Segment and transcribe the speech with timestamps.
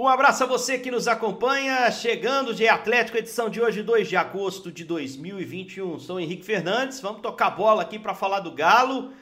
[0.00, 4.16] Um abraço a você que nos acompanha, chegando de Atlético, edição de hoje, 2 de
[4.16, 5.98] agosto de 2021.
[5.98, 9.12] Sou Henrique Fernandes, vamos tocar bola aqui para falar do Galo,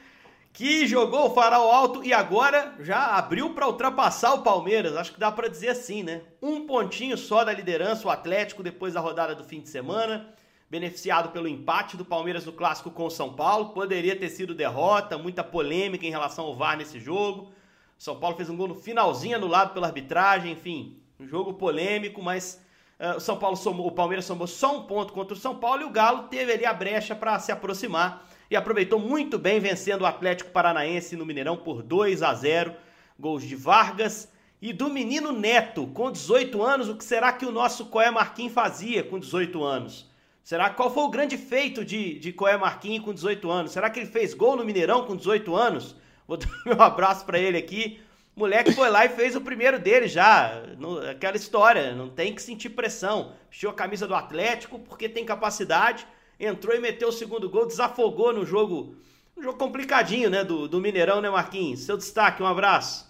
[0.53, 4.95] que jogou o farol alto e agora já abriu para ultrapassar o Palmeiras.
[4.95, 6.21] Acho que dá para dizer assim, né?
[6.39, 10.31] Um pontinho só da liderança, o Atlético, depois da rodada do fim de semana,
[10.69, 13.69] beneficiado pelo empate do Palmeiras no clássico com o São Paulo.
[13.69, 17.51] Poderia ter sido derrota, muita polêmica em relação ao VAR nesse jogo.
[17.97, 22.61] São Paulo fez um gol no finalzinho anulado pela arbitragem, enfim, um jogo polêmico, mas
[22.99, 25.81] uh, o São Paulo somou, o Palmeiras somou só um ponto contra o São Paulo
[25.81, 30.01] e o Galo teve ali a brecha para se aproximar e aproveitou muito bem vencendo
[30.01, 32.73] o Atlético Paranaense no Mineirão por 2 a 0,
[33.19, 37.51] gols de Vargas e do menino Neto, com 18 anos, o que será que o
[37.51, 40.09] nosso Coé Marquinhos fazia com 18 anos?
[40.43, 43.71] Será qual foi o grande feito de, de Coé Marquinhos com 18 anos?
[43.71, 45.95] Será que ele fez gol no Mineirão com 18 anos?
[46.27, 48.01] Vou dar meu abraço para ele aqui.
[48.35, 50.61] O moleque foi lá e fez o primeiro dele já.
[50.77, 53.33] No, aquela história, não tem que sentir pressão.
[53.49, 56.05] Vestiu a camisa do Atlético porque tem capacidade.
[56.39, 58.95] Entrou e meteu o segundo gol, desafogou no jogo.
[59.35, 60.43] Um jogo complicadinho, né?
[60.43, 61.79] Do, do Mineirão, né, Marquinhos?
[61.81, 63.07] Seu destaque, um abraço.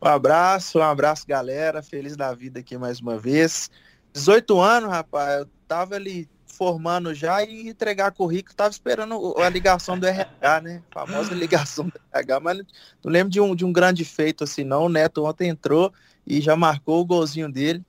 [0.00, 1.82] Um abraço, um abraço, galera.
[1.82, 3.70] Feliz da vida aqui mais uma vez.
[4.12, 5.40] 18 anos, rapaz.
[5.40, 10.82] Eu tava ali formando já e entregar currículo, tava esperando a ligação do RH, né?
[10.90, 12.58] A famosa ligação do RH, mas
[13.02, 14.86] não lembro de um, de um grande feito assim, não.
[14.86, 15.92] O Neto ontem entrou
[16.26, 17.82] e já marcou o golzinho dele.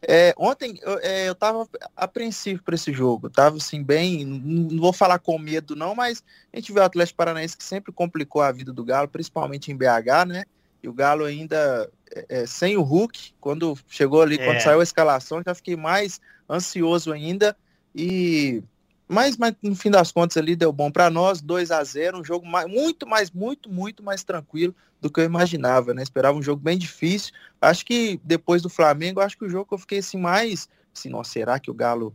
[0.00, 4.92] É, ontem eu, é, eu tava apreensivo para esse jogo, tava assim, bem, não vou
[4.92, 8.52] falar com medo não, mas a gente vê o Atlético Paranaense que sempre complicou a
[8.52, 10.44] vida do Galo, principalmente em BH, né?
[10.80, 14.60] E o Galo ainda é, é, sem o Hulk, quando chegou ali, quando é.
[14.60, 17.56] saiu a escalação, já fiquei mais ansioso ainda.
[17.94, 18.62] E
[19.08, 22.24] mas, mas no fim das contas ali deu bom para nós, 2 a 0 um
[22.24, 26.02] jogo mais, muito mais, muito, muito mais tranquilo do que eu imaginava, né?
[26.02, 27.32] Esperava um jogo bem difícil.
[27.58, 31.08] Acho que depois do Flamengo, acho que o jogo que eu fiquei assim mais, assim,
[31.08, 32.14] nossa, será que o Galo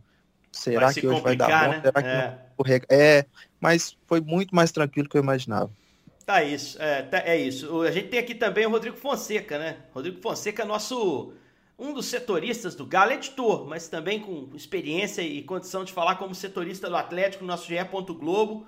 [0.52, 1.72] será que hoje vai dar bom?
[1.72, 1.80] Né?
[1.80, 2.38] Será que é.
[2.56, 2.96] Não...
[2.96, 3.26] é,
[3.60, 5.70] mas foi muito mais tranquilo do que eu imaginava.
[6.24, 7.82] Tá isso, é, tá, é isso.
[7.82, 9.78] A gente tem aqui também o Rodrigo Fonseca, né?
[9.92, 11.34] Rodrigo Fonseca nosso
[11.78, 16.34] um dos setoristas do Galo, editor, mas também com experiência e condição de falar como
[16.34, 17.76] setorista do Atlético no nosso GE.
[18.18, 18.66] Globo.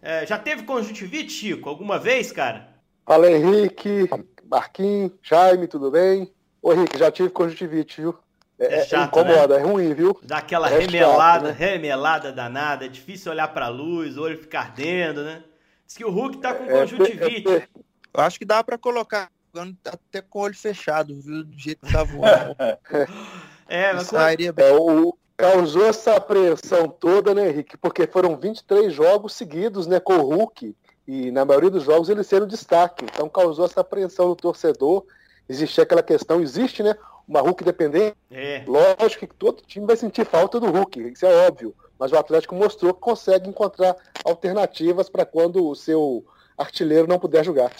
[0.00, 2.68] É, já teve conjuntivite, Chico, alguma vez, cara?
[3.04, 4.08] Fala, Henrique,
[4.48, 6.32] Marquinhos, Jaime, tudo bem?
[6.62, 8.14] Ô, Henrique, já tive conjuntivite, viu?
[8.58, 9.62] É, é, é chato, incomoda, né?
[9.62, 10.18] é ruim, viu?
[10.22, 11.66] Dá aquela é remelada, chato, né?
[11.66, 15.42] remelada danada, é difícil olhar pra luz, o olho ficar ardendo, né?
[15.86, 17.48] Diz que o Hulk tá com é, conjuntivite.
[17.48, 17.68] É,
[18.14, 21.44] eu acho que dá para colocar jogando até com o olho fechado, viu?
[21.44, 22.54] Do jeito que tá voando.
[23.66, 24.66] é, mas sairia bem.
[24.66, 27.76] É, o, causou essa apreensão toda, né, Henrique?
[27.76, 30.76] Porque foram 23 jogos seguidos, né, com o Hulk.
[31.08, 33.04] E na maioria dos jogos ele sendo destaque.
[33.04, 35.04] Então causou essa apreensão no torcedor.
[35.48, 36.96] Existia aquela questão, existe, né?
[37.26, 38.16] Uma Hulk dependente.
[38.30, 38.64] É.
[38.66, 41.74] Lógico que todo time vai sentir falta do Hulk, isso é óbvio.
[41.98, 46.24] Mas o Atlético mostrou que consegue encontrar alternativas para quando o seu
[46.58, 47.70] artilheiro não puder jogar.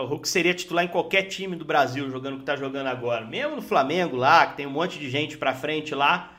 [0.00, 3.26] O Hulk seria titular em qualquer time do Brasil jogando o que tá jogando agora.
[3.26, 6.32] Mesmo no Flamengo lá, que tem um monte de gente pra frente lá.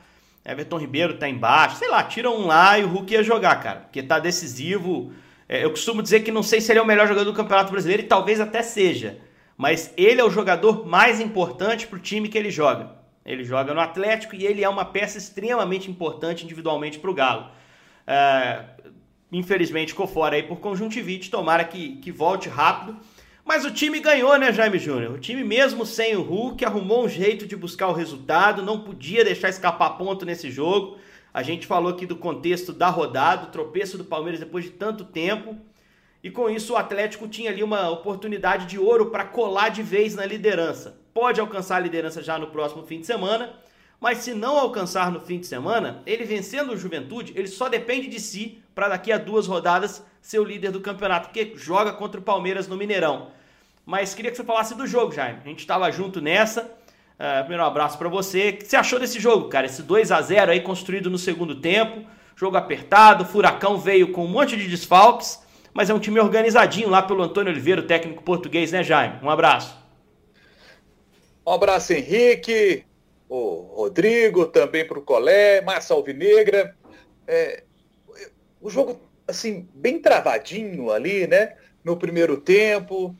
[0.44, 1.76] Everton Ribeiro tá embaixo.
[1.76, 3.80] Sei lá, tira um lá e o Hulk ia jogar, cara.
[3.80, 5.12] Porque tá decisivo.
[5.48, 7.70] É, eu costumo dizer que não sei se ele é o melhor jogador do Campeonato
[7.70, 9.18] Brasileiro e talvez até seja.
[9.56, 12.90] Mas ele é o jogador mais importante pro time que ele joga.
[13.24, 17.46] Ele joga no Atlético e ele é uma peça extremamente importante individualmente pro Galo.
[18.06, 18.64] É,
[19.32, 21.30] infelizmente ficou fora aí por conjuntivite.
[21.30, 22.98] Tomara que, que volte rápido.
[23.44, 25.12] Mas o time ganhou, né, Jaime Júnior?
[25.12, 29.22] O time, mesmo sem o Hulk, arrumou um jeito de buscar o resultado, não podia
[29.22, 30.96] deixar escapar ponto nesse jogo.
[31.32, 35.04] A gente falou aqui do contexto da rodada, o tropeço do Palmeiras depois de tanto
[35.04, 35.58] tempo.
[36.22, 40.14] E com isso o Atlético tinha ali uma oportunidade de ouro para colar de vez
[40.14, 40.98] na liderança.
[41.12, 43.52] Pode alcançar a liderança já no próximo fim de semana,
[44.00, 48.06] mas se não alcançar no fim de semana, ele vencendo o Juventude, ele só depende
[48.06, 52.18] de si para daqui a duas rodadas ser o líder do campeonato, porque joga contra
[52.18, 53.28] o Palmeiras no Mineirão.
[53.84, 55.40] Mas queria que você falasse do jogo, Jaime.
[55.44, 56.62] A gente estava junto nessa.
[56.62, 58.48] Uh, primeiro um abraço para você.
[58.48, 59.66] O que você achou desse jogo, cara?
[59.66, 62.08] Esse 2 a 0 aí construído no segundo tempo.
[62.34, 65.42] Jogo apertado, Furacão veio com um monte de desfalques,
[65.74, 69.18] mas é um time organizadinho lá pelo Antônio Oliveira, o técnico português, né, Jaime?
[69.22, 69.76] Um abraço.
[71.46, 72.82] Um abraço, Henrique,
[73.28, 76.74] o Rodrigo, também para o Colé, Massa Alvinegra.
[77.28, 77.62] É,
[78.58, 81.54] o jogo assim, bem travadinho ali, né?
[81.82, 83.14] No primeiro tempo.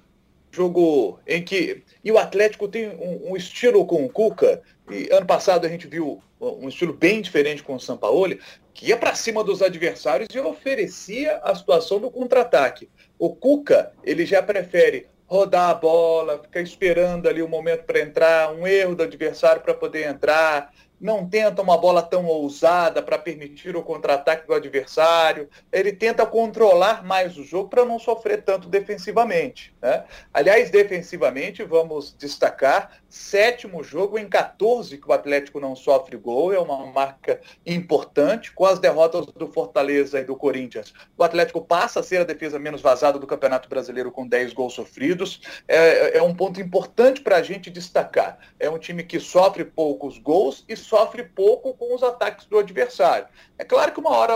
[0.51, 1.83] Jogo em que.
[2.05, 4.62] E o Atlético tem um, um estilo com o Cuca.
[4.91, 8.41] E ano passado a gente viu um estilo bem diferente com o Sampaoli,
[8.73, 12.89] que ia para cima dos adversários e oferecia a situação do contra-ataque.
[13.19, 18.53] O Cuca, ele já prefere rodar a bola, ficar esperando ali o momento para entrar,
[18.53, 20.73] um erro do adversário para poder entrar,
[21.05, 27.05] não tenta uma bola tão ousada para permitir o contra-ataque do adversário, ele tenta controlar
[27.05, 29.75] mais o jogo para não sofrer tanto defensivamente.
[29.83, 30.03] Né?
[30.33, 36.59] Aliás, defensivamente, vamos destacar, sétimo jogo em 14 que o Atlético não sofre gol, é
[36.59, 40.95] uma marca importante, com as derrotas do Fortaleza e do Corinthians.
[41.19, 44.73] O Atlético passa a ser a defesa menos vazada do Campeonato Brasileiro com 10 gols
[44.73, 48.39] sofridos, é, é um ponto importante para a gente destacar.
[48.59, 50.94] É um time que sofre poucos gols e sofre
[51.35, 53.26] pouco com os ataques do adversário.
[53.58, 54.35] É claro que uma hora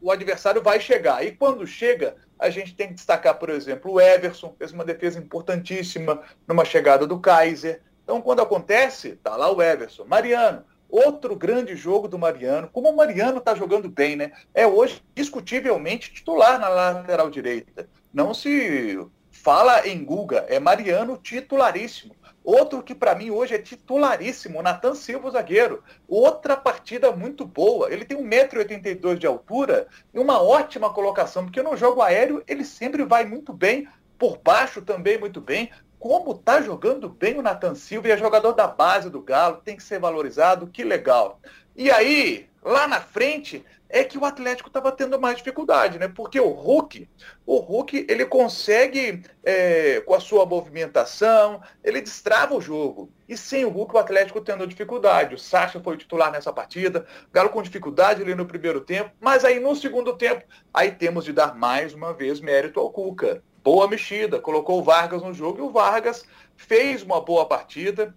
[0.00, 1.24] o adversário vai chegar.
[1.24, 5.18] E quando chega, a gente tem que destacar, por exemplo, o Everson, fez uma defesa
[5.18, 7.82] importantíssima numa chegada do Kaiser.
[8.04, 10.04] Então, quando acontece, tá lá o Everson.
[10.04, 12.70] Mariano, outro grande jogo do Mariano.
[12.72, 14.32] Como o Mariano está jogando bem, né?
[14.54, 17.88] É hoje, discutivelmente, titular na lateral direita.
[18.12, 18.98] Não se
[19.42, 22.14] fala em Guga, é Mariano titularíssimo.
[22.42, 25.82] Outro que para mim hoje é titularíssimo, Natan Silva, zagueiro.
[26.08, 27.92] Outra partida muito boa.
[27.92, 33.04] Ele tem 1,82m de altura e uma ótima colocação, porque no jogo aéreo ele sempre
[33.04, 33.86] vai muito bem,
[34.18, 35.70] por baixo também muito bem.
[35.98, 39.76] Como tá jogando bem o Natan Silva e é jogador da base do Galo, tem
[39.76, 41.40] que ser valorizado, que legal.
[41.76, 46.08] E aí, lá na frente, é que o Atlético estava tendo mais dificuldade, né?
[46.08, 47.08] Porque o Hulk,
[47.46, 53.10] o Hulk, ele consegue, é, com a sua movimentação, ele destrava o jogo.
[53.28, 55.34] E sem o Hulk, o Atlético tendo dificuldade.
[55.34, 59.44] O Sacha foi o titular nessa partida, Galo com dificuldade ali no primeiro tempo, mas
[59.44, 63.42] aí no segundo tempo, aí temos de dar mais uma vez mérito ao Cuca.
[63.64, 66.24] Boa mexida, colocou o Vargas no jogo e o Vargas
[66.56, 68.14] fez uma boa partida.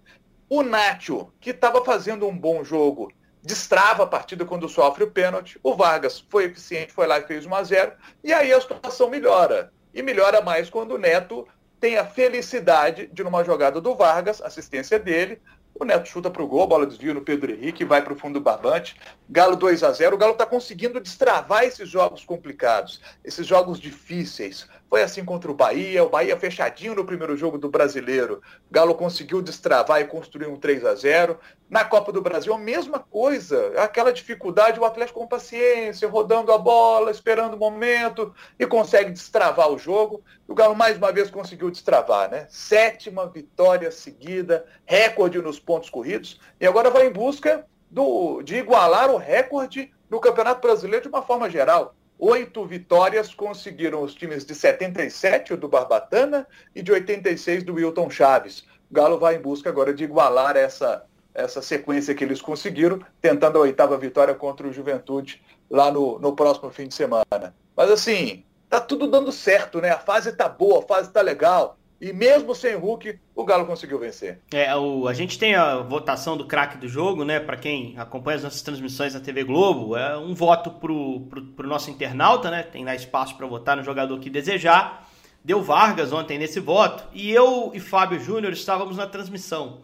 [0.48, 3.10] O Nacho, que estava fazendo um bom jogo,
[3.42, 5.58] destrava a partida quando sofre o pênalti.
[5.62, 7.92] O Vargas foi eficiente, foi lá e fez 1 a 0
[8.22, 9.72] e aí a situação melhora.
[9.92, 11.46] E melhora mais quando o Neto
[11.80, 15.40] tem a felicidade de, numa jogada do Vargas, assistência dele,
[15.74, 18.34] o Neto chuta para o gol, bola desvia no Pedro Henrique, vai para o fundo
[18.34, 18.96] do barbante.
[19.28, 24.68] Galo 2 a 0 O Galo está conseguindo destravar esses jogos complicados, esses jogos difíceis.
[24.92, 28.42] Foi assim contra o Bahia, o Bahia fechadinho no primeiro jogo do brasileiro.
[28.68, 32.58] O Galo conseguiu destravar e construir um 3 a 0 Na Copa do Brasil, a
[32.58, 33.72] mesma coisa.
[33.78, 39.72] Aquela dificuldade, o Atlético com paciência, rodando a bola, esperando o momento e consegue destravar
[39.72, 40.22] o jogo.
[40.46, 42.46] O Galo mais uma vez conseguiu destravar, né?
[42.50, 46.38] Sétima vitória seguida, recorde nos pontos corridos.
[46.60, 51.22] E agora vai em busca do, de igualar o recorde do Campeonato Brasileiro de uma
[51.22, 57.64] forma geral oito vitórias conseguiram os times de 77, o do Barbatana, e de 86
[57.64, 58.60] do Wilton Chaves.
[58.88, 61.04] O Galo vai em busca agora de igualar essa,
[61.34, 66.36] essa sequência que eles conseguiram, tentando a oitava vitória contra o Juventude lá no, no
[66.36, 67.56] próximo fim de semana.
[67.76, 69.90] Mas assim, tá tudo dando certo, né?
[69.90, 71.76] A fase tá boa, a fase tá legal.
[72.02, 74.40] E mesmo sem Hulk, o Galo conseguiu vencer.
[74.52, 77.38] É, o, a gente tem a votação do craque do jogo, né?
[77.38, 81.68] Para quem acompanha as nossas transmissões na TV Globo, é um voto pro, pro, pro
[81.68, 82.64] nosso internauta, né?
[82.64, 85.08] Tem lá espaço para votar no jogador que desejar.
[85.44, 89.82] Deu Vargas ontem nesse voto e eu e Fábio Júnior estávamos na transmissão.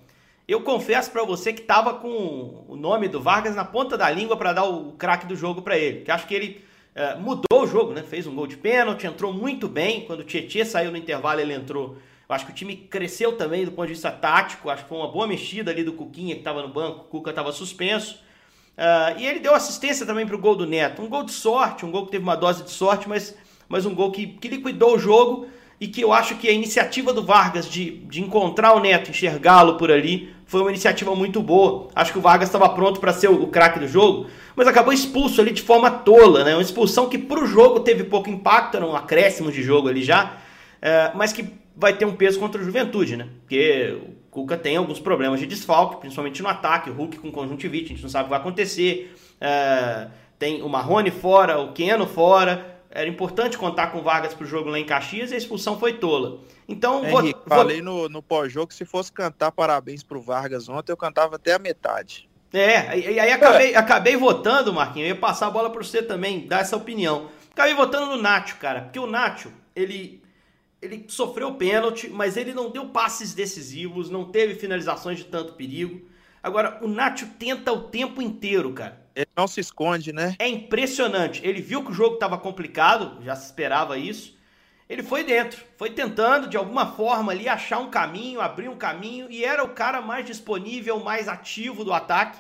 [0.49, 4.37] Eu confesso para você que estava com o nome do Vargas na ponta da língua
[4.37, 6.68] para dar o craque do jogo para ele, que acho que ele
[6.99, 8.03] é, mudou o jogo, né?
[8.03, 10.01] Fez um gol de pênalti, entrou muito bem.
[10.01, 11.97] Quando o Tietchan saiu no intervalo, ele entrou.
[12.29, 14.69] Eu acho que o time cresceu também do ponto de vista tático.
[14.69, 17.03] Acho que foi uma boa mexida ali do Cuquinha, que estava no banco.
[17.03, 18.17] O Cuca estava suspenso.
[18.77, 21.01] Uh, e ele deu assistência também para o gol do Neto.
[21.01, 23.37] Um gol de sorte, um gol que teve uma dose de sorte, mas,
[23.69, 25.47] mas um gol que, que liquidou o jogo
[25.81, 29.77] e que eu acho que a iniciativa do Vargas de, de encontrar o Neto, enxergá-lo
[29.77, 31.89] por ali, foi uma iniciativa muito boa.
[31.95, 34.27] Acho que o Vargas estava pronto para ser o, o craque do jogo,
[34.57, 36.55] mas acabou expulso ali de forma tola, né?
[36.55, 40.03] Uma expulsão que para o jogo teve pouco impacto, era um acréscimo de jogo ali
[40.03, 40.39] já,
[40.81, 43.29] é, mas que vai ter um peso contra o Juventude, né?
[43.41, 47.85] Porque o Cuca tem alguns problemas de desfalque, principalmente no ataque, o Hulk com conjuntivite,
[47.85, 49.15] a gente não sabe o que vai acontecer.
[49.39, 54.47] É, tem o Marrone fora, o Keno fora era importante contar com Vargas para o
[54.47, 56.41] jogo lá em Caxias e a expulsão foi tola.
[56.67, 60.69] Então, Henrique, vou, falei no, no pós-jogo que se fosse cantar parabéns para o Vargas
[60.69, 62.29] ontem, eu cantava até a metade.
[62.53, 66.47] É, e aí acabei, acabei votando, Marquinhos, eu ia passar a bola para você também,
[66.47, 67.29] dar essa opinião.
[67.53, 70.23] Acabei votando no Nacho, cara, porque o Nacho, ele,
[70.81, 76.09] ele sofreu pênalti, mas ele não deu passes decisivos, não teve finalizações de tanto perigo.
[76.43, 79.08] Agora, o Nacho tenta o tempo inteiro, cara.
[79.19, 80.37] Ele não se esconde, né?
[80.39, 81.45] É impressionante.
[81.45, 84.39] Ele viu que o jogo estava complicado, já se esperava isso.
[84.89, 89.29] Ele foi dentro, foi tentando de alguma forma ali achar um caminho, abrir um caminho
[89.29, 92.39] e era o cara mais disponível, mais ativo do ataque.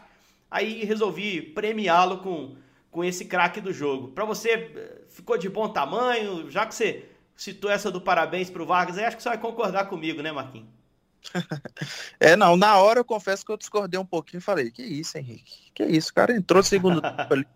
[0.49, 2.55] Aí resolvi premiá-lo com,
[2.93, 4.13] com esse craque do jogo.
[4.13, 8.99] Para você, ficou de bom tamanho, já que você citou essa do parabéns pro Vargas,
[8.99, 10.78] aí acho que você vai concordar comigo, né, Marquinhos?
[12.19, 15.71] é, não, na hora eu confesso que eu discordei um pouquinho falei, que isso, Henrique?
[15.75, 17.47] Que isso, cara entrou no segundo tempo ali,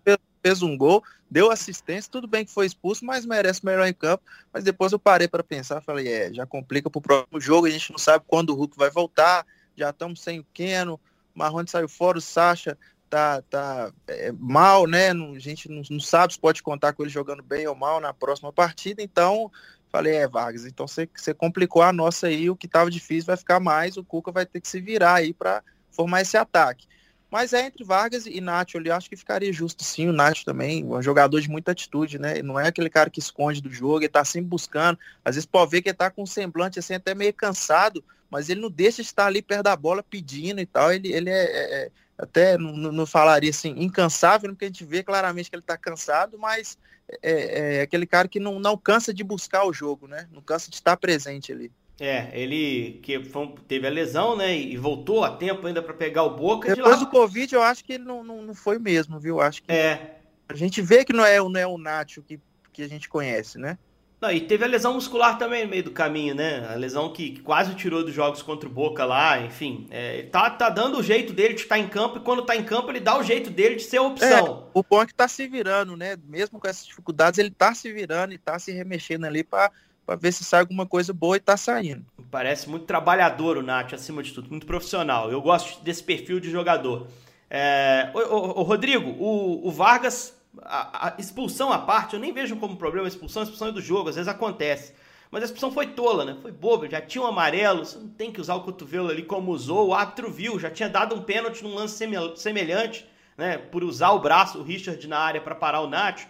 [0.43, 4.25] fez um gol, deu assistência, tudo bem que foi expulso, mas merece melhor em campo.
[4.53, 7.91] Mas depois eu parei para pensar, falei, é, já complica pro próximo jogo, a gente
[7.93, 11.01] não sabe quando o Hulk vai voltar, já estamos sem o Keno,
[11.35, 12.77] o Marrone saiu fora, o Sacha
[13.09, 15.11] tá, tá é, mal, né?
[15.11, 18.13] a gente não, não, sabe se pode contar com ele jogando bem ou mal na
[18.13, 19.51] próxima partida, então
[19.93, 23.37] falei, é, Vargas, então você, você complicou a nossa aí, o que estava difícil vai
[23.37, 26.87] ficar mais, o Cuca vai ter que se virar aí para formar esse ataque.
[27.31, 30.85] Mas é entre Vargas e Nacho ali, acho que ficaria justo sim, o Nacho também,
[30.85, 32.43] um jogador de muita atitude, né?
[32.43, 34.99] Não é aquele cara que esconde do jogo, ele tá sempre buscando.
[35.25, 38.49] Às vezes pode ver que ele tá com um semblante assim, até meio cansado, mas
[38.49, 40.93] ele não deixa de estar ali perto da bola pedindo e tal.
[40.93, 45.03] Ele, ele é, é, é até não, não, falaria assim, incansável, porque a gente vê
[45.03, 46.77] claramente que ele tá cansado, mas
[47.23, 50.29] é, é aquele cara que não, não cansa de buscar o jogo, né?
[50.33, 51.71] Não cansa de estar presente ali.
[52.01, 53.21] É, ele que
[53.69, 54.57] teve a lesão, né?
[54.57, 56.75] E voltou a tempo ainda para pegar o Boca.
[56.75, 59.41] Depois de do Covid, eu acho que ele não, não, não foi mesmo, viu?
[59.41, 60.17] Acho que é.
[60.49, 62.41] a gente vê que não é, não é o Nacho que,
[62.73, 63.79] que a gente conhece, né?
[64.23, 66.65] Não, e teve a lesão muscular também no meio do caminho, né?
[66.73, 69.89] A lesão que, que quase tirou dos jogos contra o Boca lá, enfim.
[69.91, 72.63] É, tá, tá dando o jeito dele de estar em campo, e quando tá em
[72.63, 74.69] campo, ele dá o jeito dele de ser a opção.
[74.69, 76.17] É, o bom é que tá se virando, né?
[76.29, 79.73] Mesmo com essas dificuldades, ele tá se virando e tá se remexendo ali para
[80.05, 82.05] para ver se sai alguma coisa boa e tá saindo.
[82.31, 85.31] Parece muito trabalhador o Nath, acima de tudo, muito profissional.
[85.31, 87.07] Eu gosto desse perfil de jogador.
[87.49, 88.11] É...
[88.13, 93.07] Ô, Rodrigo, o, o Vargas, a, a, expulsão à parte, eu nem vejo como problema
[93.07, 94.95] a expulsão, a expulsão é do jogo, às vezes acontece.
[95.31, 96.37] Mas a expulsão foi tola, né?
[96.43, 99.51] Foi boba, já tinha um amarelo, você não tem que usar o cotovelo ali como
[99.51, 102.07] usou, o árbitro viu, já tinha dado um pênalti num lance
[102.37, 103.57] semelhante, né?
[103.57, 106.27] Por usar o braço, o Richard na área para parar o Nath.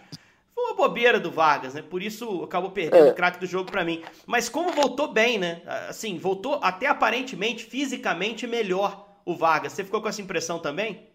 [0.55, 1.81] Foi uma bobeira do Vargas, né?
[1.81, 3.11] Por isso acabou perdendo é.
[3.11, 4.01] o craque do jogo para mim.
[4.25, 5.61] Mas como voltou bem, né?
[5.89, 9.73] Assim, voltou até aparentemente, fisicamente melhor o Vargas.
[9.73, 11.12] Você ficou com essa impressão também?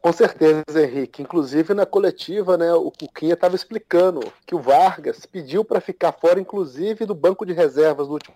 [0.00, 1.22] Com certeza, Henrique.
[1.22, 6.40] Inclusive na coletiva, né, o Cuquinha estava explicando que o Vargas pediu para ficar fora,
[6.40, 8.34] inclusive do banco de reservas no último,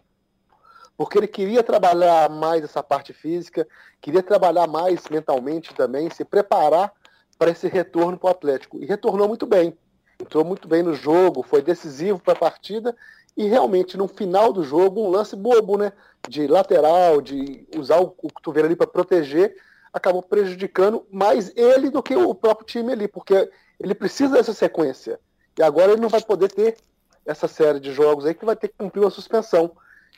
[0.96, 3.66] porque ele queria trabalhar mais essa parte física,
[4.00, 6.92] queria trabalhar mais mentalmente também, se preparar
[7.38, 8.82] para esse retorno para o Atlético.
[8.82, 9.78] E retornou muito bem.
[10.20, 12.94] Entrou muito bem no jogo, foi decisivo para a partida.
[13.36, 15.92] E realmente, no final do jogo, um lance bobo, né?
[16.28, 19.54] De lateral, de usar o, cotovelo ali para proteger,
[19.92, 25.18] acabou prejudicando mais ele do que o próprio time ali, porque ele precisa dessa sequência.
[25.58, 26.76] E agora ele não vai poder ter
[27.24, 29.72] essa série de jogos aí que vai ter que cumprir uma suspensão.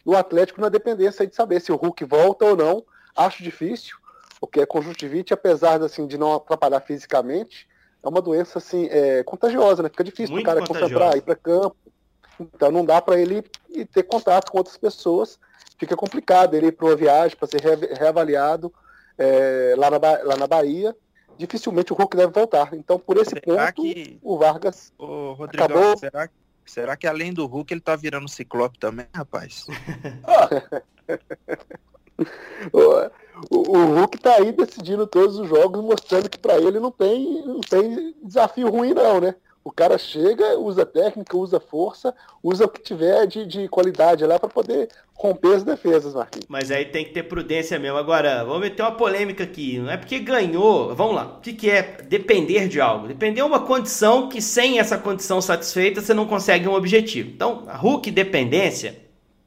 [0.07, 2.85] E o Atlético na dependência de saber se o Hulk volta ou não,
[3.17, 4.01] acho difícil
[4.41, 7.69] porque a conjuntivite, apesar de, assim, de não atrapalhar fisicamente,
[8.03, 9.91] é uma doença assim, é, contagiosa, né?
[9.91, 10.95] Fica difícil o cara contagiosa.
[10.95, 11.77] concentrar, ir para campo.
[12.41, 13.43] Então não dá para ele
[13.93, 15.39] ter contato com outras pessoas.
[15.79, 17.61] Fica complicado ele ir para uma viagem para ser
[17.99, 18.73] reavaliado
[19.21, 20.97] é, lá, na, lá na Bahia.
[21.37, 22.73] Dificilmente o Hulk deve voltar.
[22.75, 24.19] Então, por esse será ponto, que...
[24.23, 25.97] o Vargas Ô, Rodrigo, acabou...
[25.97, 26.29] será,
[26.67, 29.67] será que além do Hulk ele tá virando ciclope também, rapaz?
[32.73, 33.11] o,
[33.51, 37.61] o Hulk tá aí decidindo todos os jogos, mostrando que para ele não tem, não
[37.61, 39.35] tem desafio ruim, não, né?
[39.63, 44.39] O cara chega, usa técnica, usa força, usa o que tiver de, de qualidade lá
[44.39, 46.47] para poder romper as defesas, Marquinhos.
[46.49, 47.99] Mas aí tem que ter prudência mesmo.
[47.99, 49.79] Agora, vamos meter uma polêmica aqui.
[49.79, 50.95] Não é porque ganhou.
[50.95, 51.37] Vamos lá.
[51.37, 53.07] O que, que é depender de algo?
[53.07, 57.29] Depender é uma condição que, sem essa condição satisfeita, você não consegue um objetivo.
[57.29, 58.99] Então, a Hulk dependência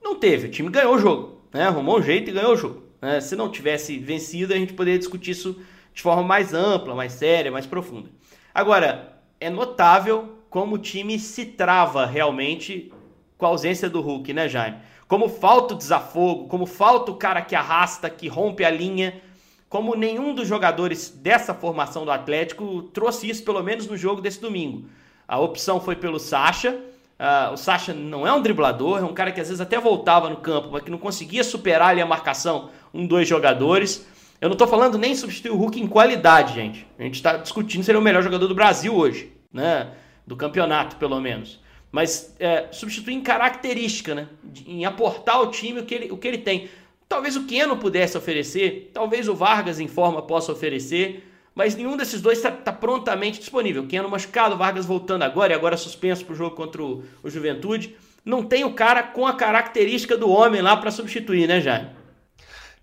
[0.03, 0.47] não teve.
[0.47, 1.41] O time ganhou o jogo.
[1.51, 1.63] Né?
[1.63, 2.83] Arrumou um jeito e ganhou o jogo.
[3.01, 3.19] Né?
[3.19, 5.59] Se não tivesse vencido, a gente poderia discutir isso
[5.91, 8.09] de forma mais ampla, mais séria, mais profunda.
[8.53, 9.12] Agora,
[9.43, 12.91] é notável como o time se trava realmente
[13.37, 14.77] com a ausência do Hulk, né, Jaime?
[15.07, 19.21] Como falta o desafogo, como falta o cara que arrasta, que rompe a linha,
[19.67, 24.39] como nenhum dos jogadores dessa formação do Atlético trouxe isso, pelo menos no jogo desse
[24.39, 24.85] domingo.
[25.27, 26.79] A opção foi pelo Sacha,
[27.13, 30.29] Uh, o Sacha não é um driblador, é um cara que às vezes até voltava
[30.29, 34.05] no campo, mas que não conseguia superar ali a marcação um, dois jogadores.
[34.41, 36.85] Eu não estou falando nem substituir o Hulk em qualidade, gente.
[36.99, 39.91] A gente está discutindo se ele é o melhor jogador do Brasil hoje, né?
[40.25, 41.61] Do campeonato, pelo menos.
[41.91, 44.27] Mas é, substituir em característica, né?
[44.65, 46.69] Em aportar ao time o que ele, o que ele tem.
[47.07, 52.21] Talvez o Keno pudesse oferecer, talvez o Vargas em forma possa oferecer mas nenhum desses
[52.21, 53.85] dois está tá prontamente disponível.
[53.87, 57.95] Keno machucado, Vargas voltando agora e agora suspenso para o jogo contra o, o, Juventude.
[58.25, 61.89] Não tem o cara com a característica do homem lá para substituir, né, Jaime?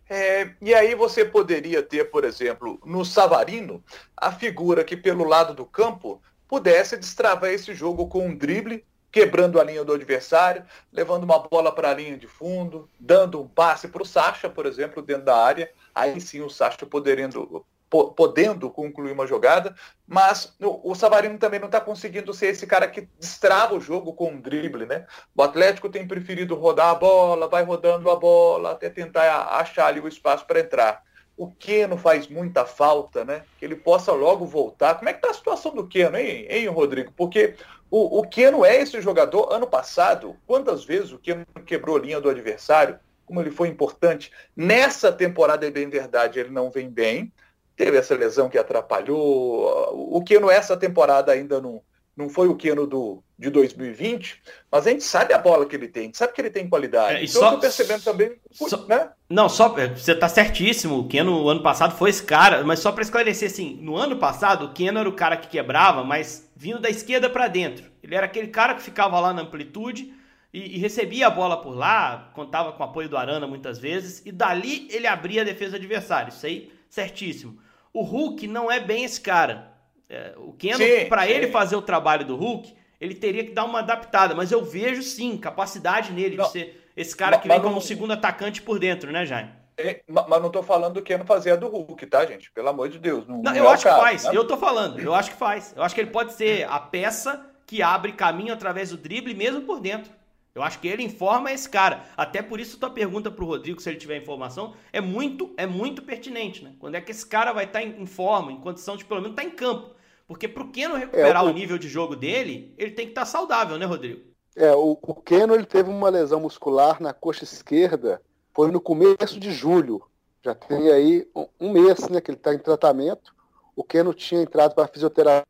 [0.08, 3.82] É, e aí você poderia ter, por exemplo, no Savarino,
[4.16, 6.20] a figura que pelo lado do campo
[6.50, 11.72] pudesse destravar esse jogo com um drible quebrando a linha do adversário, levando uma bola
[11.72, 15.36] para a linha de fundo, dando um passe para o Sacha, por exemplo, dentro da
[15.36, 15.70] área.
[15.94, 19.74] Aí sim o Sacha podendo, podendo concluir uma jogada,
[20.06, 24.30] mas o, Savarino também não está conseguindo ser esse cara que destrava o jogo com
[24.30, 25.06] um drible, né?
[25.36, 30.00] O Atlético tem preferido rodar a bola, vai rodando a bola até tentar achar ali
[30.00, 31.02] o espaço para entrar.
[31.40, 33.44] O Keno faz muita falta, né?
[33.58, 34.96] Que ele possa logo voltar.
[34.96, 37.14] Como é que tá a situação do Keno, hein, hein Rodrigo?
[37.16, 37.54] Porque
[37.90, 39.50] o, o Keno é esse jogador.
[39.50, 43.00] Ano passado, quantas vezes o Keno quebrou a linha do adversário?
[43.24, 44.30] Como ele foi importante.
[44.54, 47.32] Nessa temporada, é bem verdade, ele não vem bem
[47.74, 50.14] teve essa lesão que atrapalhou.
[50.14, 51.80] O Keno essa temporada ainda não,
[52.20, 55.88] não foi o Keno do, de 2020, mas a gente sabe a bola que ele
[55.88, 57.20] tem, a gente sabe que ele tem qualidade.
[57.20, 59.10] É, então só, eu tô percebendo também, só, né?
[59.28, 61.00] Não, só é, você tá certíssimo.
[61.00, 64.66] O Keno ano passado foi esse cara, mas só para esclarecer assim, no ano passado
[64.66, 67.90] o Keno era o cara que quebrava, mas vindo da esquerda para dentro.
[68.02, 70.14] Ele era aquele cara que ficava lá na amplitude
[70.52, 74.20] e, e, recebia a bola por lá, contava com o apoio do Arana muitas vezes,
[74.26, 76.30] e dali ele abria a defesa adversária.
[76.30, 77.58] Isso aí, certíssimo.
[77.92, 79.69] O Hulk não é bem esse cara.
[80.10, 83.78] É, o Keno, para ele fazer o trabalho do Hulk, ele teria que dar uma
[83.78, 84.34] adaptada.
[84.34, 87.80] Mas eu vejo sim capacidade nele não, de ser esse cara que vem como não,
[87.80, 89.52] segundo atacante por dentro, né, Jaime?
[89.78, 92.50] É, mas não tô falando do Keno fazer a do Hulk, tá, gente?
[92.50, 93.26] Pelo amor de Deus.
[93.26, 94.24] Não, não eu é acho que faz.
[94.24, 94.30] Né?
[94.34, 94.98] Eu tô falando.
[94.98, 95.72] Eu acho que faz.
[95.76, 99.62] Eu acho que ele pode ser a peça que abre caminho através do drible, mesmo
[99.62, 100.12] por dentro.
[100.52, 102.02] Eu acho que ele informa esse cara.
[102.16, 106.02] Até por isso tua pergunta pro Rodrigo, se ele tiver informação, é muito é muito
[106.02, 106.72] pertinente, né?
[106.80, 109.36] Quando é que esse cara vai estar tá em, forma, em condição de pelo menos
[109.38, 109.94] estar tá em campo?
[110.30, 111.50] Porque pro Keno recuperar é, o...
[111.50, 111.52] o...
[111.52, 114.20] nível de jogo dele, ele tem que estar tá saudável, né, Rodrigo?
[114.54, 118.22] É, o, o Keno ele teve uma lesão muscular na coxa esquerda,
[118.54, 120.00] foi no começo de julho.
[120.40, 123.34] Já tem aí um, um mês né, que ele está em tratamento.
[123.74, 125.44] O Keno tinha entrado para fisioterapia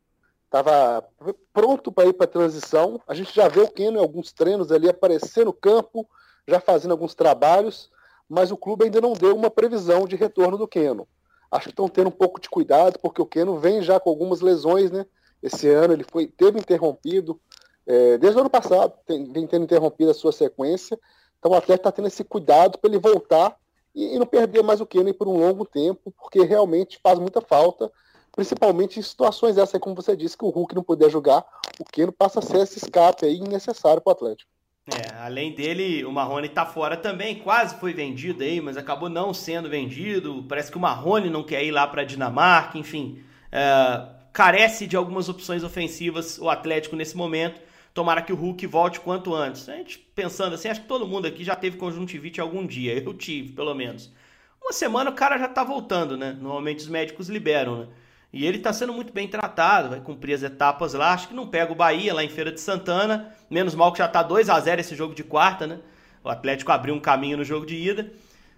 [0.45, 1.07] estava
[1.53, 2.99] pronto para ir para a transição.
[3.07, 6.09] A gente já vê o Keno em alguns treinos ali aparecer no campo,
[6.47, 7.91] já fazendo alguns trabalhos,
[8.27, 11.07] mas o clube ainda não deu uma previsão de retorno do Keno.
[11.51, 14.41] Acho que estão tendo um pouco de cuidado, porque o Keno vem já com algumas
[14.41, 15.05] lesões, né?
[15.43, 17.39] Esse ano ele foi, teve interrompido,
[17.85, 20.97] é, desde o ano passado, tem, vem tendo interrompido a sua sequência.
[21.39, 23.57] Então o atleta está tendo esse cuidado para ele voltar
[23.93, 27.41] e, e, não perder mais o Keno por um longo tempo, porque realmente faz muita
[27.41, 27.91] falta
[28.33, 31.45] principalmente em situações essas, como você disse, que o Hulk não puder jogar,
[31.79, 34.49] o Keno passa a ser esse escape aí necessário para o Atlético.
[34.87, 39.33] É, além dele, o Marrone tá fora também, quase foi vendido aí, mas acabou não
[39.33, 40.43] sendo vendido.
[40.49, 43.23] Parece que o Marrone não quer ir lá para Dinamarca, enfim.
[43.51, 47.61] É, carece de algumas opções ofensivas o Atlético nesse momento.
[47.93, 49.69] Tomara que o Hulk volte quanto antes.
[49.69, 52.97] A gente pensando assim, acho que todo mundo aqui já teve conjuntivite algum dia.
[52.97, 54.11] Eu tive, pelo menos.
[54.61, 56.31] Uma semana o cara já tá voltando, né?
[56.33, 57.87] Normalmente os médicos liberam, né?
[58.33, 61.13] E ele está sendo muito bem tratado, vai cumprir as etapas lá.
[61.13, 63.35] Acho que não pega o Bahia lá em Feira de Santana.
[63.49, 65.79] Menos mal que já está 2 a 0 esse jogo de quarta, né?
[66.23, 68.11] O Atlético abriu um caminho no jogo de ida.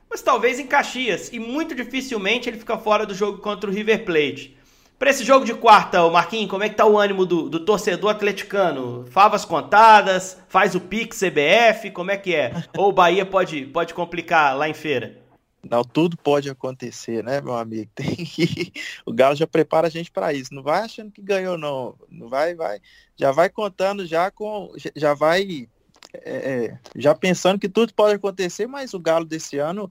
[0.08, 1.34] Mas talvez em Caxias.
[1.34, 4.56] E muito dificilmente ele fica fora do jogo contra o River Plate.
[5.00, 8.12] Para esse jogo de quarta, Marquinhos, como é que tá o ânimo do, do, torcedor
[8.12, 9.06] atleticano?
[9.10, 10.38] Favas contadas?
[10.48, 11.90] Faz o Pix CBF?
[11.92, 12.54] Como é que é?
[12.78, 15.23] Ou o Bahia pode, pode complicar lá em feira?
[15.70, 17.90] Não, tudo pode acontecer, né, meu amigo?
[17.96, 18.74] Tem que...
[19.06, 20.54] O Galo já prepara a gente para isso.
[20.54, 21.96] Não vai achando que ganhou, não.
[22.10, 22.82] Não vai, vai.
[23.16, 24.72] Já vai contando já com.
[24.96, 25.70] Já vai.
[26.14, 29.90] É, é, já pensando que tudo pode acontecer, mas o Galo desse ano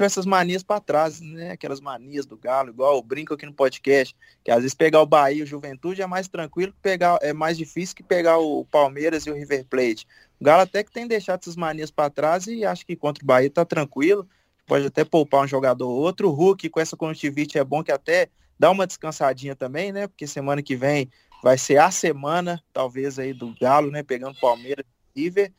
[0.00, 1.50] com essas manias para trás, né?
[1.50, 5.44] Aquelas manias do Galo, igual brinco aqui no podcast, que às vezes pegar o Bahia
[5.44, 9.34] o Juventude é mais tranquilo pegar, é mais difícil que pegar o Palmeiras e o
[9.34, 10.06] River Plate.
[10.40, 13.26] O Galo até que tem deixado essas manias para trás e acho que contra o
[13.26, 14.26] Bahia tá tranquilo
[14.70, 16.28] pode até poupar um jogador ou outro.
[16.28, 20.06] O Hulk com essa conjuntivite é bom que até dá uma descansadinha também, né?
[20.06, 21.10] Porque semana que vem
[21.42, 24.04] vai ser a semana, talvez, aí do Galo, né?
[24.04, 24.84] Pegando Palmeiras
[25.16, 25.52] e River.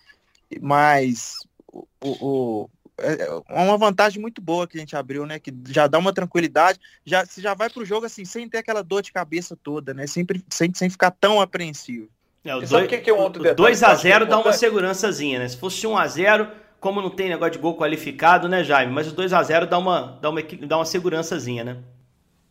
[0.61, 1.35] Mas
[1.67, 5.39] o, o, é, é uma vantagem muito boa que a gente abriu, né?
[5.39, 8.81] Que já dá uma tranquilidade, já, você já vai pro jogo assim, sem ter aquela
[8.81, 10.07] dor de cabeça toda, né?
[10.07, 12.07] Sempre, sem, sem ficar tão apreensivo.
[12.45, 15.49] É, o 2x0 dá uma segurançazinha, né?
[15.49, 16.49] Se fosse 1x0,
[16.81, 18.91] como não tem negócio de gol qualificado, né, Jaime?
[18.91, 21.77] Mas o 2 a 0 dá uma, dá uma, dá uma segurançazinha, né?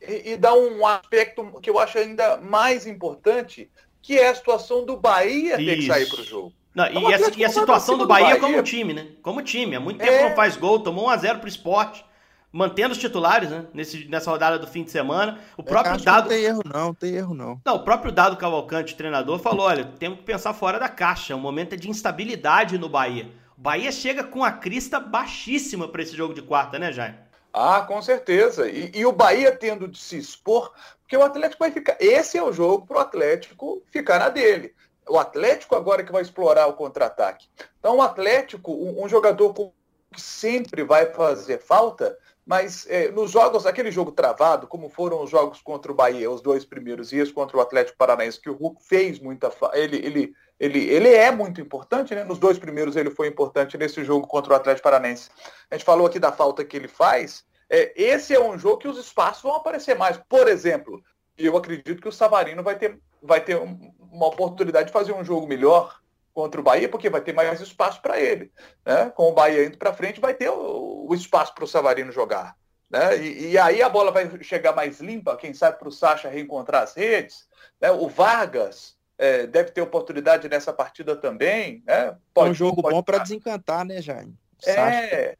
[0.00, 3.68] E, e, dá um aspecto que eu acho ainda mais importante,
[4.00, 6.52] que é a situação do Bahia ter que sair para o jogo.
[6.72, 9.08] Não, e, a, e, a, situação do Bahia, do Bahia, como time, né?
[9.20, 9.74] Como time.
[9.74, 10.28] Há muito tempo é...
[10.28, 12.04] não faz gol, tomou 1x0 pro esporte,
[12.52, 13.66] mantendo os titulares, né?
[13.74, 15.40] Nesse, nessa rodada do fim de semana.
[15.56, 16.22] O próprio Dado.
[16.22, 17.60] Não tem erro, não, tem erro, não.
[17.66, 21.34] Não, o próprio Dado Cavalcante, treinador, falou: olha, temos que pensar fora da caixa.
[21.34, 23.28] O é momento é de instabilidade no Bahia.
[23.60, 27.18] Bahia chega com a crista baixíssima para esse jogo de quarta, né, Jaime?
[27.52, 28.66] Ah, com certeza.
[28.70, 31.94] E, e, o Bahia tendo de se expor, porque o Atlético vai ficar.
[32.00, 34.74] Esse é o jogo para o Atlético ficar na dele.
[35.06, 37.48] O Atlético agora que vai explorar o contra-ataque.
[37.78, 42.16] Então, o Atlético, um, um jogador que sempre vai fazer falta,
[42.50, 46.40] mas é, nos jogos, aquele jogo travado, como foram os jogos contra o Bahia, os
[46.40, 50.34] dois primeiros, e esse contra o Atlético Paranaense, que o Hulk fez muita ele, ele,
[50.58, 52.24] ele, ele é muito importante, né?
[52.24, 55.30] Nos dois primeiros ele foi importante nesse jogo contra o Atlético Paranaense.
[55.70, 57.44] A gente falou aqui da falta que ele faz.
[57.68, 60.16] É, esse é um jogo que os espaços vão aparecer mais.
[60.28, 61.00] Por exemplo,
[61.38, 65.46] eu acredito que o Savarino vai ter, vai ter uma oportunidade de fazer um jogo
[65.46, 65.99] melhor
[66.32, 68.52] contra o Bahia, porque vai ter mais espaço para ele.
[68.84, 69.10] Né?
[69.10, 72.56] Com o Bahia indo para frente, vai ter o, o espaço para o Savarino jogar.
[72.88, 73.18] Né?
[73.18, 76.82] E, e, aí a bola vai chegar mais limpa, quem sabe para o Sacha reencontrar
[76.82, 77.46] as redes.
[77.80, 77.90] Né?
[77.90, 81.82] O Vargas é, deve ter oportunidade nessa partida também.
[81.86, 82.16] Né?
[82.34, 84.34] Pode, é um jogo bom para desencantar, né, Jaime?
[84.66, 85.36] É,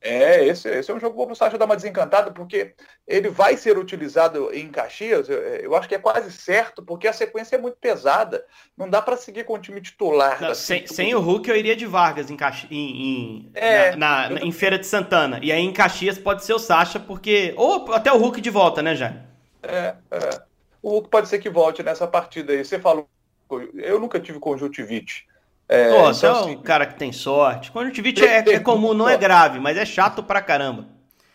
[0.00, 2.74] é, esse, esse é um jogo bom para o Sacha dar uma desencantada, porque
[3.06, 7.12] ele vai ser utilizado em Caxias, eu, eu, acho que é quase certo, porque a
[7.12, 8.44] sequência é muito pesada.
[8.76, 10.40] Não dá para seguir com o time titular.
[10.40, 13.96] Não, assim, sem, sem o Hulk, eu iria de Vargas em, Caxi, em, em, é,
[13.96, 15.38] na, na, em Feira de Santana.
[15.42, 17.54] E aí em Caxias pode ser o Sacha, porque.
[17.56, 19.16] Ou até o Hulk de volta, né, Jair?
[19.62, 20.42] É, é.
[20.82, 22.64] O Hulk pode ser que volte nessa partida aí.
[22.64, 23.08] Você falou.
[23.74, 25.26] Eu nunca tive conjuntivite.
[25.72, 27.70] É, Pô, então, é um assim, cara que tem sorte.
[27.70, 30.88] Conjuntivite é, é comum, não é grave, mas é chato pra caramba.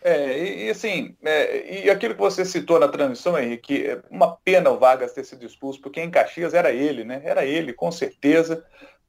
[0.04, 4.36] É, e, e assim, é, e aquilo que você citou na transmissão, Henrique, é uma
[4.36, 7.22] pena o Vargas ter sido expulso, porque em Caxias era ele, né?
[7.24, 8.62] Era ele, com certeza.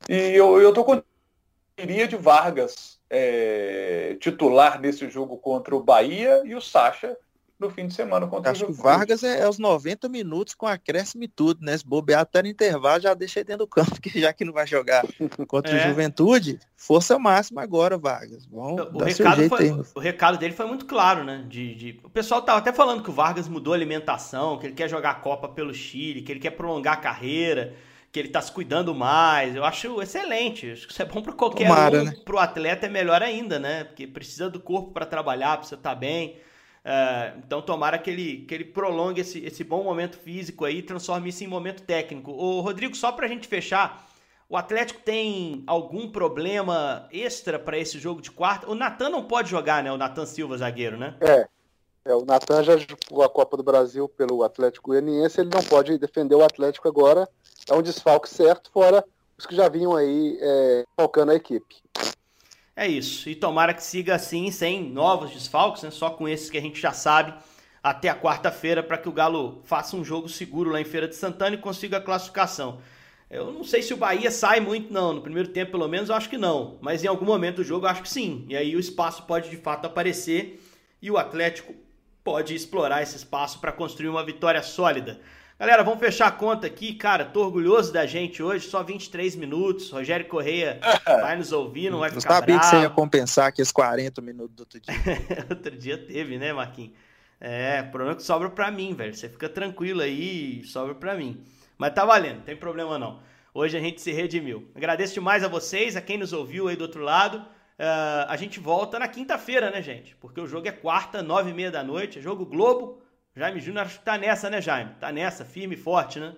[0.08, 1.02] E eu, eu tô com
[1.76, 7.16] iria de Vargas é, titular nesse jogo contra o Bahia e o Sacha
[7.58, 10.54] no fim de semana contra Acho o Acho que Vargas é, é, os 90 minutos
[10.54, 11.76] com acréscimo e tudo, né?
[11.76, 14.52] Se bobear até no intervalo, já deixa ele dentro do campo, que já que não
[14.52, 15.04] vai jogar
[15.48, 15.80] contra é.
[15.80, 18.46] o Juventude, força máxima agora, Vargas.
[18.46, 21.44] Vamos o, recado foi, o recado dele foi muito claro, né?
[21.48, 24.74] De, de, O pessoal tava até falando que o Vargas mudou a alimentação, que ele
[24.74, 27.74] quer jogar a Copa pelo Chile, que ele quer prolongar a carreira,
[28.12, 29.54] que ele tá se cuidando mais.
[29.56, 30.72] Eu acho excelente.
[30.72, 32.04] Acho que isso é bom para qualquer Tomara, um.
[32.04, 32.14] Né?
[32.24, 33.84] Pro atleta é melhor ainda, né?
[33.84, 36.36] Porque precisa do corpo para trabalhar, precisa estar tá bem.
[36.86, 40.82] Uh, então tomara que ele, que ele prolongue esse, esse bom momento físico aí e
[40.82, 42.30] transforme isso em momento técnico.
[42.30, 44.06] Ô, Rodrigo, só para a gente fechar,
[44.48, 48.70] o Atlético tem algum problema extra para esse jogo de quarta?
[48.70, 49.90] O Natan não pode jogar, né?
[49.90, 51.16] O Natan Silva, zagueiro, né?
[51.20, 51.48] É.
[52.04, 55.98] é o Natan já jogou a Copa do Brasil pelo Atlético Goianiense, ele não pode
[55.98, 57.28] defender o Atlético agora.
[57.68, 59.04] É um desfalque certo, fora
[59.38, 61.76] os que já vinham aí é, a equipe.
[62.76, 63.28] É isso.
[63.30, 65.90] E tomara que siga assim, sem novos desfalques, né?
[65.90, 67.32] só com esses que a gente já sabe,
[67.82, 71.16] até a quarta-feira, para que o Galo faça um jogo seguro lá em Feira de
[71.16, 72.78] Santana e consiga a classificação.
[73.30, 75.14] Eu não sei se o Bahia sai muito, não.
[75.14, 76.76] No primeiro tempo, pelo menos, eu acho que não.
[76.82, 78.44] Mas em algum momento do jogo, eu acho que sim.
[78.48, 80.62] E aí o espaço pode de fato aparecer
[81.00, 81.74] e o Atlético
[82.22, 85.20] pode explorar esse espaço para construir uma vitória sólida.
[85.58, 86.94] Galera, vamos fechar a conta aqui.
[86.94, 89.90] Cara, tô orgulhoso da gente hoje, só 23 minutos.
[89.90, 92.60] Rogério Correia vai nos ouvir, não vai ficar Eu sabia bravo.
[92.70, 94.94] que você ia compensar aqueles 40 minutos do outro dia.
[95.48, 96.92] outro dia teve, né, Marquinhos?
[97.40, 99.14] É, problema é que sobra pra mim, velho.
[99.14, 101.42] Você fica tranquilo aí, sobra pra mim.
[101.78, 103.20] Mas tá valendo, não tem problema não.
[103.54, 104.70] Hoje a gente se redimiu.
[104.74, 107.38] Agradeço demais a vocês, a quem nos ouviu aí do outro lado.
[107.38, 110.14] Uh, a gente volta na quinta-feira, né, gente?
[110.16, 113.00] Porque o jogo é quarta, nove e meia da noite, é jogo Globo.
[113.36, 114.92] Jaime Júnior acho que tá nessa, né, Jaime?
[114.98, 116.34] Tá nessa, firme e forte, né?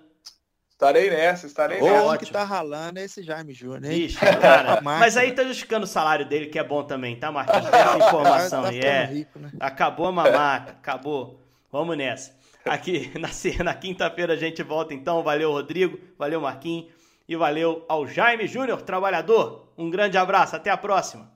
[0.68, 2.14] Estarei nessa, estarei nessa.
[2.14, 4.04] O que tá ralando é esse Jaime Júnior, hein?
[4.06, 4.80] Ixi, cara.
[4.82, 7.66] Mas aí tá justificando o salário dele, que é bom também, tá, Marquinhos?
[7.66, 8.80] Essa informação tá aí.
[8.80, 9.04] É.
[9.04, 9.50] Rico, né?
[9.60, 11.40] Acabou a mamata, acabou.
[11.70, 12.36] Vamos nessa.
[12.64, 13.28] Aqui na,
[13.64, 15.22] na quinta-feira a gente volta então.
[15.22, 15.98] Valeu, Rodrigo.
[16.18, 16.92] Valeu, Marquinhos.
[17.28, 19.72] E valeu ao Jaime Júnior, trabalhador.
[19.76, 21.30] Um grande abraço, até a próxima.